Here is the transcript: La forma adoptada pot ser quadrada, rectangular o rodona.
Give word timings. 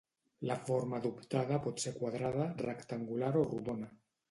La 0.51 0.55
forma 0.69 0.97
adoptada 0.99 1.59
pot 1.67 1.85
ser 1.85 1.95
quadrada, 1.99 2.49
rectangular 2.65 3.33
o 3.45 3.47
rodona. 3.53 3.95